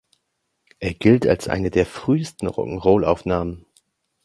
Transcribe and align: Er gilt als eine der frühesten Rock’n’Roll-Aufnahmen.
Er 0.79 0.95
gilt 0.95 1.27
als 1.27 1.47
eine 1.47 1.69
der 1.69 1.85
frühesten 1.85 2.47
Rock’n’Roll-Aufnahmen. 2.47 3.67